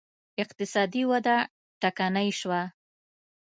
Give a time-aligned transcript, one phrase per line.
[0.43, 1.37] اقتصادي وده
[1.81, 2.61] ټکنۍ شوه